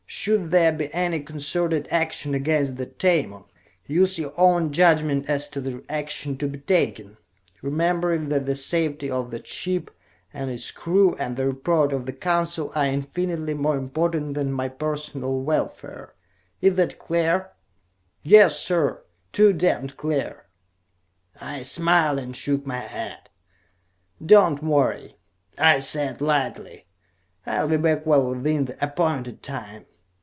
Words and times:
Should 0.21 0.51
there 0.51 0.73
be 0.73 0.93
any 0.93 1.21
concerted 1.21 1.87
action 1.89 2.33
against 2.35 2.75
the 2.75 2.85
Tamon, 2.85 3.45
use 3.87 4.19
your 4.19 4.33
own 4.37 4.73
judgment 4.73 5.27
as 5.29 5.47
to 5.49 5.61
the 5.61 5.83
action 5.87 6.37
to 6.39 6.49
be 6.49 6.59
taken, 6.59 7.15
remembering 7.61 8.27
that 8.27 8.45
the 8.45 8.53
safety 8.55 9.09
of 9.09 9.31
the 9.31 9.43
ship 9.43 9.89
and 10.33 10.51
its 10.51 10.69
crew, 10.69 11.15
and 11.15 11.37
the 11.37 11.47
report 11.47 11.93
of 11.93 12.05
the 12.05 12.11
Council, 12.13 12.73
are 12.75 12.85
infinitely 12.87 13.53
more 13.53 13.77
important 13.77 14.33
than 14.33 14.51
my 14.51 14.67
personal 14.67 15.41
welfare. 15.41 16.13
Is 16.59 16.75
that 16.75 16.99
clear?" 16.99 17.49
"Yes, 18.21 18.59
sir. 18.59 19.01
Too 19.31 19.53
damned 19.53 19.95
clear." 19.95 20.43
I 21.39 21.63
smiled 21.63 22.19
and 22.19 22.35
shook 22.35 22.65
my 22.65 22.81
head. 22.81 23.29
"Don't 24.23 24.61
worry," 24.61 25.15
I 25.57 25.79
said 25.79 26.19
lightly. 26.19 26.85
"I'll 27.45 27.69
be 27.69 27.77
back 27.77 28.05
well 28.05 28.35
within 28.35 28.65
the 28.65 28.83
appointed 28.85 29.41
time." 29.41 29.85